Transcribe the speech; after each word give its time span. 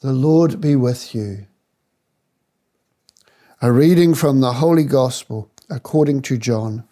The 0.00 0.12
Lord 0.12 0.60
be 0.60 0.76
with 0.76 1.12
you. 1.12 1.46
A 3.60 3.72
reading 3.72 4.14
from 4.14 4.40
the 4.40 4.52
Holy 4.52 4.84
Gospel 4.84 5.50
according 5.68 6.22
to 6.22 6.38
John. 6.38 6.84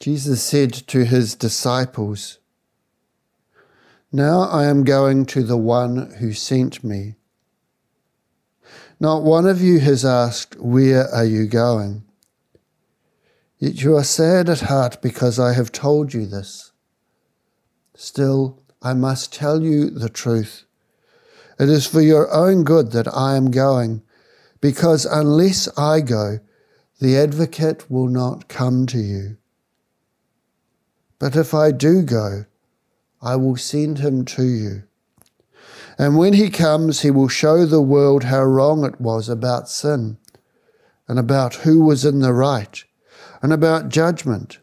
Jesus 0.00 0.42
said 0.42 0.72
to 0.88 1.04
his 1.04 1.36
disciples, 1.36 2.38
Now 4.10 4.40
I 4.40 4.64
am 4.64 4.82
going 4.82 5.24
to 5.26 5.44
the 5.44 5.56
one 5.56 6.14
who 6.18 6.32
sent 6.32 6.82
me. 6.82 7.14
Not 8.98 9.22
one 9.22 9.46
of 9.46 9.62
you 9.62 9.78
has 9.78 10.04
asked, 10.04 10.56
Where 10.58 11.06
are 11.14 11.24
you 11.24 11.46
going? 11.46 12.02
Yet 13.60 13.82
you 13.82 13.94
are 13.94 14.04
sad 14.04 14.48
at 14.48 14.60
heart 14.60 15.02
because 15.02 15.38
I 15.38 15.52
have 15.52 15.70
told 15.70 16.14
you 16.14 16.24
this. 16.24 16.72
Still, 17.94 18.62
I 18.80 18.94
must 18.94 19.34
tell 19.34 19.62
you 19.62 19.90
the 19.90 20.08
truth. 20.08 20.64
It 21.58 21.68
is 21.68 21.86
for 21.86 22.00
your 22.00 22.32
own 22.32 22.64
good 22.64 22.92
that 22.92 23.14
I 23.14 23.36
am 23.36 23.50
going, 23.50 24.00
because 24.62 25.04
unless 25.04 25.68
I 25.76 26.00
go, 26.00 26.40
the 27.00 27.18
advocate 27.18 27.90
will 27.90 28.08
not 28.08 28.48
come 28.48 28.86
to 28.86 28.98
you. 28.98 29.36
But 31.18 31.36
if 31.36 31.52
I 31.52 31.70
do 31.70 32.02
go, 32.02 32.46
I 33.20 33.36
will 33.36 33.58
send 33.58 33.98
him 33.98 34.24
to 34.24 34.44
you. 34.44 34.84
And 35.98 36.16
when 36.16 36.32
he 36.32 36.48
comes, 36.48 37.02
he 37.02 37.10
will 37.10 37.28
show 37.28 37.66
the 37.66 37.82
world 37.82 38.24
how 38.24 38.42
wrong 38.42 38.86
it 38.86 38.98
was 38.98 39.28
about 39.28 39.68
sin 39.68 40.16
and 41.06 41.18
about 41.18 41.56
who 41.56 41.84
was 41.84 42.06
in 42.06 42.20
the 42.20 42.32
right 42.32 42.82
and 43.42 43.52
about 43.52 43.88
judgment, 43.88 44.58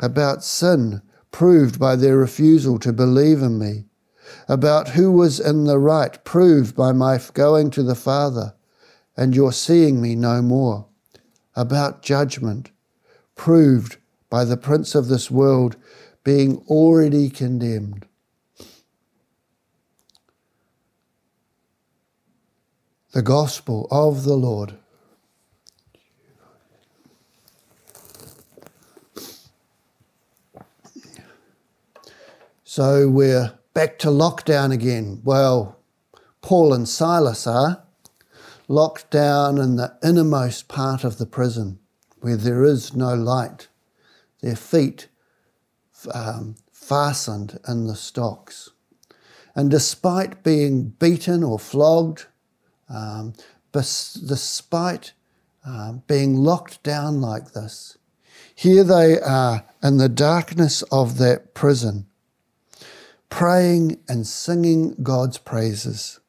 about 0.00 0.42
sin 0.42 1.02
proved 1.30 1.78
by 1.78 1.96
their 1.96 2.16
refusal 2.16 2.78
to 2.78 2.92
believe 2.92 3.42
in 3.42 3.58
me, 3.58 3.84
about 4.48 4.90
who 4.90 5.12
was 5.12 5.38
in 5.38 5.64
the 5.64 5.78
right 5.78 6.24
proved 6.24 6.74
by 6.74 6.92
my 6.92 7.20
going 7.34 7.70
to 7.70 7.82
the 7.82 7.94
Father 7.94 8.54
and 9.16 9.34
your 9.34 9.52
seeing 9.52 10.00
me 10.00 10.14
no 10.14 10.42
more, 10.42 10.86
about 11.54 12.02
judgment 12.02 12.70
proved 13.34 13.96
by 14.30 14.44
the 14.44 14.56
prince 14.56 14.94
of 14.94 15.08
this 15.08 15.30
world 15.30 15.76
being 16.24 16.58
already 16.68 17.30
condemned. 17.30 18.06
The 23.12 23.22
Gospel 23.22 23.88
of 23.90 24.24
the 24.24 24.36
Lord. 24.36 24.76
So 32.76 33.08
we're 33.08 33.58
back 33.72 33.98
to 34.00 34.08
lockdown 34.08 34.70
again. 34.70 35.22
Well, 35.24 35.78
Paul 36.42 36.74
and 36.74 36.86
Silas 36.86 37.46
are 37.46 37.82
locked 38.68 39.10
down 39.10 39.56
in 39.56 39.76
the 39.76 39.96
innermost 40.04 40.68
part 40.68 41.02
of 41.02 41.16
the 41.16 41.24
prison 41.24 41.78
where 42.20 42.36
there 42.36 42.64
is 42.64 42.94
no 42.94 43.14
light, 43.14 43.68
their 44.42 44.56
feet 44.56 45.08
um, 46.12 46.56
fastened 46.70 47.58
in 47.66 47.86
the 47.86 47.96
stocks. 47.96 48.68
And 49.54 49.70
despite 49.70 50.44
being 50.44 50.90
beaten 50.90 51.42
or 51.42 51.58
flogged, 51.58 52.26
um, 52.90 53.32
despite 53.72 55.14
um, 55.64 56.02
being 56.06 56.36
locked 56.36 56.82
down 56.82 57.22
like 57.22 57.52
this, 57.52 57.96
here 58.54 58.84
they 58.84 59.18
are 59.18 59.64
in 59.82 59.96
the 59.96 60.10
darkness 60.10 60.82
of 60.92 61.16
that 61.16 61.54
prison 61.54 62.04
praying 63.28 64.00
and 64.08 64.26
singing 64.26 64.96
God's 65.02 65.38
praises 65.38 66.20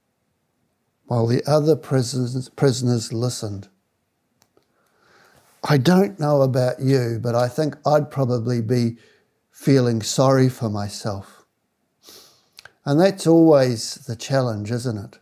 while 1.05 1.27
the 1.27 1.43
other 1.45 1.75
prisoners, 1.75 2.49
prisoners 2.49 3.13
listened. 3.13 3.69
I 5.63 5.77
don't 5.77 6.19
know 6.19 6.41
about 6.41 6.81
you, 6.81 7.19
but 7.21 7.35
I 7.35 7.47
think 7.47 7.75
I'd 7.85 8.11
probably 8.11 8.61
be 8.61 8.97
feeling 9.51 10.01
sorry 10.01 10.49
for 10.49 10.69
myself. 10.69 11.45
And 12.85 12.99
that's 12.99 13.27
always 13.27 13.95
the 13.95 14.15
challenge, 14.15 14.71
isn't 14.71 14.97
it? 14.97 15.19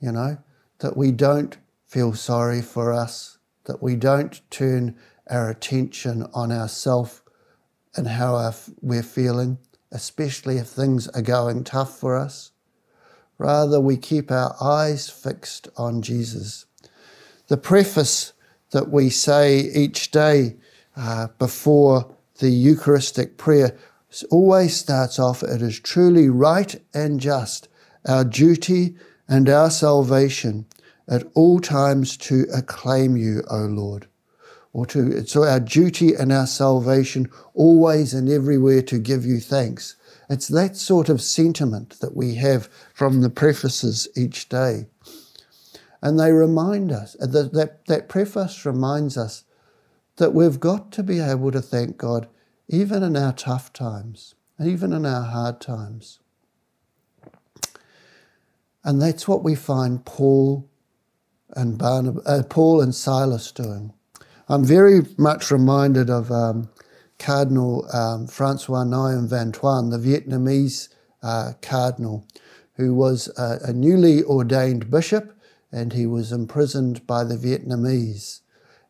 You 0.00 0.12
know, 0.12 0.38
that 0.78 0.96
we 0.96 1.10
don't 1.10 1.56
feel 1.86 2.14
sorry 2.14 2.62
for 2.62 2.92
us, 2.92 3.38
that 3.64 3.82
we 3.82 3.96
don't 3.96 4.40
turn 4.50 4.96
our 5.30 5.50
attention 5.50 6.26
on 6.34 6.52
ourselves 6.52 7.22
and 7.96 8.06
how 8.06 8.34
our, 8.34 8.54
we're 8.80 9.02
feeling 9.02 9.58
especially 9.92 10.56
if 10.56 10.66
things 10.66 11.06
are 11.08 11.22
going 11.22 11.62
tough 11.62 11.98
for 11.98 12.16
us. 12.16 12.50
Rather, 13.38 13.80
we 13.80 13.96
keep 13.96 14.30
our 14.30 14.56
eyes 14.60 15.08
fixed 15.08 15.68
on 15.76 16.02
Jesus. 16.02 16.66
The 17.48 17.56
preface 17.56 18.32
that 18.70 18.90
we 18.90 19.10
say 19.10 19.58
each 19.58 20.10
day 20.10 20.56
uh, 20.96 21.28
before 21.38 22.14
the 22.38 22.50
Eucharistic 22.50 23.36
prayer 23.36 23.76
always 24.30 24.76
starts 24.76 25.18
off 25.18 25.42
it 25.42 25.62
is 25.62 25.78
truly 25.80 26.28
right 26.28 26.80
and 26.92 27.20
just, 27.20 27.68
our 28.06 28.24
duty 28.24 28.96
and 29.28 29.48
our 29.48 29.70
salvation 29.70 30.66
at 31.08 31.24
all 31.34 31.60
times 31.60 32.16
to 32.16 32.46
acclaim 32.54 33.16
you, 33.16 33.42
O 33.50 33.58
Lord 33.58 34.06
or 34.72 34.86
to 34.86 35.10
it's 35.10 35.36
our 35.36 35.60
duty 35.60 36.14
and 36.14 36.32
our 36.32 36.46
salvation 36.46 37.30
always 37.54 38.14
and 38.14 38.28
everywhere 38.28 38.82
to 38.82 38.98
give 38.98 39.24
you 39.24 39.38
thanks. 39.38 39.96
It's 40.30 40.48
that 40.48 40.76
sort 40.76 41.08
of 41.08 41.20
sentiment 41.20 42.00
that 42.00 42.16
we 42.16 42.36
have 42.36 42.68
from 42.94 43.20
the 43.20 43.30
prefaces 43.30 44.08
each 44.16 44.48
day. 44.48 44.86
And 46.00 46.18
they 46.18 46.32
remind 46.32 46.90
us, 46.90 47.16
uh, 47.20 47.26
that, 47.26 47.52
that, 47.52 47.86
that 47.86 48.08
preface 48.08 48.64
reminds 48.64 49.16
us 49.16 49.44
that 50.16 50.34
we've 50.34 50.58
got 50.58 50.90
to 50.92 51.02
be 51.02 51.20
able 51.20 51.52
to 51.52 51.60
thank 51.60 51.96
God 51.96 52.28
even 52.68 53.02
in 53.02 53.16
our 53.16 53.32
tough 53.32 53.72
times, 53.72 54.34
even 54.58 54.92
in 54.92 55.04
our 55.04 55.24
hard 55.24 55.60
times. 55.60 56.18
And 58.84 59.00
that's 59.00 59.28
what 59.28 59.44
we 59.44 59.54
find 59.54 60.04
Paul 60.04 60.68
and 61.50 61.78
Barnabas, 61.78 62.26
uh, 62.26 62.42
Paul 62.48 62.80
and 62.80 62.94
Silas 62.94 63.52
doing. 63.52 63.92
I'm 64.52 64.66
very 64.66 65.00
much 65.16 65.50
reminded 65.50 66.10
of 66.10 66.30
um, 66.30 66.68
Cardinal 67.18 67.88
um, 67.90 68.26
Francois 68.26 68.84
Nguyen 68.84 69.26
Van 69.26 69.50
Thuan, 69.50 69.90
the 69.90 69.96
Vietnamese 69.96 70.90
uh, 71.22 71.52
cardinal, 71.62 72.26
who 72.74 72.94
was 72.94 73.28
a, 73.38 73.60
a, 73.70 73.72
newly 73.72 74.22
ordained 74.22 74.90
bishop 74.90 75.34
and 75.72 75.94
he 75.94 76.04
was 76.04 76.32
imprisoned 76.32 77.06
by 77.06 77.24
the 77.24 77.36
Vietnamese 77.36 78.40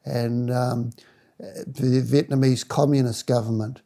and 0.05 0.51
um, 0.51 0.91
the 1.39 2.03
Vietnamese 2.05 2.67
communist 2.67 3.29
government. 3.29 3.83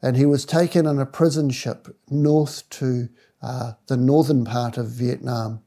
And 0.00 0.16
he 0.16 0.24
was 0.24 0.46
taken 0.46 0.86
in 0.86 0.98
a 0.98 1.04
prison 1.04 1.50
ship 1.50 1.88
north 2.08 2.66
to 2.70 3.10
uh, 3.42 3.72
the 3.86 3.98
northern 3.98 4.46
part 4.46 4.78
of 4.78 4.88
Vietnam. 4.88 5.60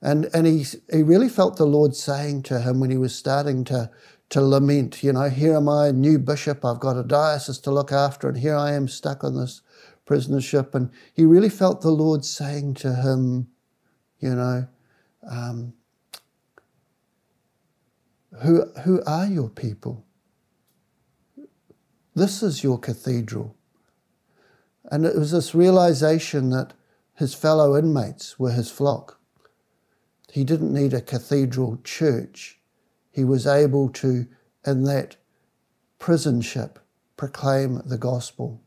And, 0.00 0.28
and 0.32 0.46
he, 0.46 0.64
he 0.92 1.02
really 1.02 1.28
felt 1.28 1.56
the 1.56 1.66
Lord 1.66 1.96
saying 1.96 2.44
to 2.44 2.60
him 2.60 2.78
when 2.78 2.90
he 2.90 2.98
was 2.98 3.16
starting 3.16 3.64
to 3.64 3.90
to 4.30 4.40
lament. 4.40 5.02
You 5.02 5.12
know, 5.12 5.28
here 5.28 5.56
am 5.56 5.68
I, 5.68 5.90
new 5.90 6.18
bishop, 6.18 6.64
I've 6.64 6.80
got 6.80 6.96
a 6.96 7.04
diocese 7.04 7.58
to 7.58 7.70
look 7.70 7.92
after, 7.92 8.28
and 8.28 8.38
here 8.38 8.56
I 8.56 8.72
am 8.72 8.88
stuck 8.88 9.24
on 9.24 9.36
this 9.36 9.62
prisoner 10.04 10.40
ship. 10.40 10.74
And 10.74 10.90
he 11.14 11.24
really 11.24 11.48
felt 11.48 11.80
the 11.80 11.90
Lord 11.90 12.24
saying 12.24 12.74
to 12.74 12.94
him, 12.94 13.48
you 14.18 14.34
know, 14.34 14.66
um, 15.28 15.74
who, 18.42 18.64
who 18.84 19.02
are 19.06 19.26
your 19.26 19.48
people? 19.48 20.04
This 22.14 22.42
is 22.42 22.64
your 22.64 22.78
cathedral. 22.78 23.56
And 24.90 25.04
it 25.04 25.16
was 25.16 25.32
this 25.32 25.54
realization 25.54 26.50
that 26.50 26.72
his 27.14 27.34
fellow 27.34 27.76
inmates 27.76 28.38
were 28.38 28.52
his 28.52 28.70
flock. 28.70 29.20
He 30.30 30.44
didn't 30.44 30.72
need 30.72 30.92
a 30.92 31.00
cathedral 31.00 31.78
church 31.82 32.60
he 33.16 33.24
was 33.24 33.46
able 33.46 33.88
to, 33.88 34.26
in 34.66 34.84
that 34.84 35.16
prison 35.98 36.42
ship, 36.42 36.78
proclaim 37.16 37.80
the 37.86 37.96
gospel. 37.96 38.60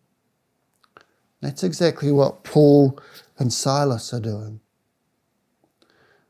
That's 1.39 1.63
exactly 1.63 2.11
what 2.11 2.43
Paul 2.43 2.99
and 3.37 3.53
Silas 3.53 4.11
are 4.11 4.19
doing. 4.19 4.59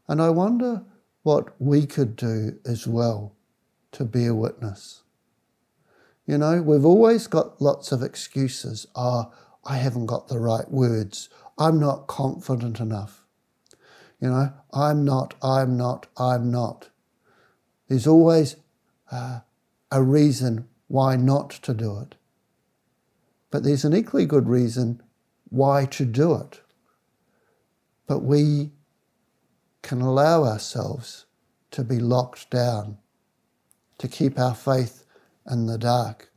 And 0.10 0.22
I 0.22 0.32
wonder 0.32 0.84
what 1.24 1.56
we 1.62 1.86
could 1.86 2.18
do 2.18 2.60
as 2.66 2.86
well 2.86 3.38
to 3.94 4.04
bear 4.04 4.36
witness. 4.36 5.04
You 6.26 6.40
know, 6.40 6.62
we've 6.62 6.86
always 6.86 7.26
got 7.26 7.62
lots 7.62 7.94
of 7.94 8.04
excuses. 8.04 8.86
Oh, 8.98 9.32
I 9.64 9.78
haven't 9.78 10.08
got 10.08 10.28
the 10.28 10.40
right 10.40 10.70
words. 10.70 11.30
I'm 11.58 11.80
not 11.80 12.08
confident 12.08 12.82
enough. 12.82 13.24
You 14.20 14.32
know, 14.32 14.52
I'm 14.74 15.06
not, 15.06 15.36
I'm 15.42 15.78
not, 15.78 16.08
I'm 16.18 16.52
not. 16.52 16.90
There's 17.90 18.08
always 18.08 18.56
uh, 19.12 19.42
a 19.92 20.02
reason 20.02 20.70
why 20.88 21.18
not 21.18 21.50
to 21.50 21.74
do 21.74 22.00
it. 22.00 22.16
but 23.52 23.64
there's 23.64 23.86
an 23.86 23.96
equally 23.96 24.26
good 24.26 24.48
reason 24.48 25.02
why 25.50 25.86
to 25.86 26.06
do 26.06 26.36
it. 26.36 26.62
But 28.08 28.20
we 28.20 28.72
can 29.82 30.02
allow 30.02 30.44
ourselves 30.44 31.26
to 31.72 31.84
be 31.84 32.00
locked 32.00 32.50
down, 32.50 32.98
to 33.98 34.08
keep 34.08 34.40
our 34.40 34.56
faith 34.56 35.06
in 35.50 35.66
the 35.66 35.78
dark. 35.78 36.32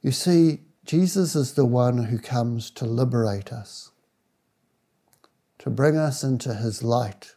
You 0.00 0.12
see, 0.12 0.60
Jesus 0.84 1.36
is 1.36 1.54
the 1.54 1.66
one 1.66 2.04
who 2.04 2.18
comes 2.18 2.70
to 2.72 2.84
liberate 2.84 3.52
us, 3.52 3.90
to 5.58 5.70
bring 5.70 5.96
us 5.96 6.24
into 6.24 6.54
his 6.54 6.82
light. 6.82 7.34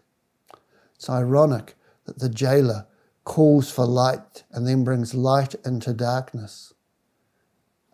It's 0.95 1.09
ironic 1.09 1.75
that 2.05 2.19
the 2.19 2.29
jailer 2.29 2.87
calls 3.23 3.71
for 3.71 3.85
light 3.85 4.43
and 4.51 4.67
then 4.67 4.83
brings 4.83 5.13
light 5.13 5.55
into 5.65 5.93
darkness. 5.93 6.73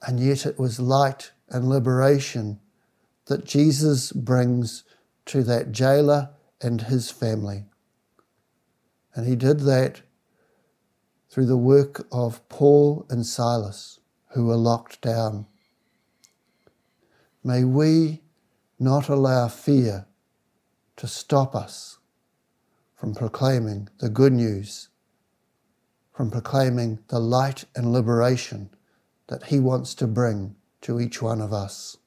And 0.05 0.19
yet 0.19 0.45
it 0.45 0.59
was 0.59 0.79
light 0.79 1.31
and 1.49 1.69
liberation 1.69 2.59
that 3.25 3.45
Jesus 3.45 4.11
brings 4.11 4.83
to 5.27 5.43
that 5.43 5.71
jailer 5.71 6.31
and 6.61 6.81
his 6.81 7.09
family. 7.11 7.65
And 9.13 9.27
he 9.27 9.35
did 9.35 9.61
that 9.61 10.01
through 11.29 11.45
the 11.45 11.57
work 11.57 12.05
of 12.11 12.47
Paul 12.49 13.05
and 13.09 13.25
Silas, 13.25 13.99
who 14.31 14.45
were 14.45 14.57
locked 14.57 15.01
down. 15.01 15.45
May 17.43 17.63
we 17.63 18.21
not 18.79 19.07
allow 19.07 19.47
fear 19.47 20.07
to 20.97 21.07
stop 21.07 21.55
us 21.55 21.99
from 23.01 23.15
proclaiming 23.15 23.89
the 23.97 24.09
good 24.09 24.31
news, 24.31 24.89
from 26.13 26.29
proclaiming 26.29 26.99
the 27.07 27.17
light 27.17 27.65
and 27.75 27.91
liberation 27.91 28.69
that 29.25 29.45
He 29.45 29.59
wants 29.59 29.95
to 29.95 30.05
bring 30.05 30.55
to 30.81 30.99
each 30.99 31.19
one 31.19 31.41
of 31.41 31.51
us. 31.51 31.97